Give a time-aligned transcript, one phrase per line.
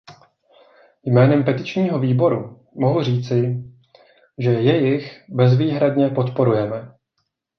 [1.05, 3.63] Jménem Petičního výboru, mohu říci,
[4.39, 6.93] že jejich bezvýhradně podporujeme.